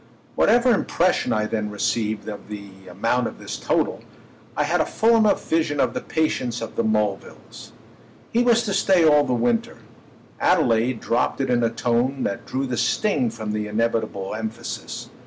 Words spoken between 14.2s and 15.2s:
emphasis.